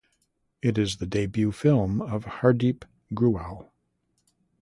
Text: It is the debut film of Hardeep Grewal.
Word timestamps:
It 0.63 0.79
is 0.79 0.95
the 0.95 1.05
debut 1.05 1.51
film 1.51 2.01
of 2.01 2.25
Hardeep 2.25 2.85
Grewal. 3.13 3.69